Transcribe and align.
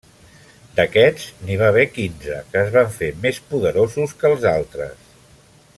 D'aquests 0.77 1.25
n'hi 1.49 1.57
va 1.61 1.67
haver 1.73 1.83
quinze 1.97 2.39
que 2.55 2.63
es 2.63 2.73
van 2.77 2.89
fer 2.97 3.11
més 3.27 3.41
poderosos 3.53 4.17
que 4.23 4.31
els 4.33 4.49
altres. 4.57 5.13